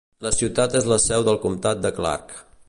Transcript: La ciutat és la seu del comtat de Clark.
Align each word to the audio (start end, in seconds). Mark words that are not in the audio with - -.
La 0.25 0.29
ciutat 0.37 0.77
és 0.79 0.87
la 0.93 0.97
seu 1.03 1.27
del 1.29 1.39
comtat 1.45 1.85
de 1.85 1.93
Clark. 2.01 2.35